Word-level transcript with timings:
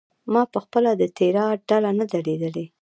ما 0.33 0.41
پخپله 0.53 0.91
د 0.97 1.03
تیراه 1.17 1.51
ډله 1.69 1.91
نه 1.99 2.05
ده 2.11 2.19
لیدلې. 2.27 2.65